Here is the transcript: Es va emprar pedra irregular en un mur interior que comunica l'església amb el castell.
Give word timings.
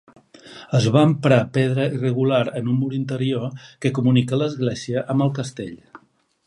Es 0.77 0.85
va 0.95 1.03
emprar 1.07 1.37
pedra 1.57 1.85
irregular 1.97 2.41
en 2.61 2.73
un 2.73 2.81
mur 2.85 2.91
interior 3.01 3.63
que 3.85 3.93
comunica 4.01 4.41
l'església 4.43 5.07
amb 5.15 5.27
el 5.29 5.35
castell. 5.43 5.77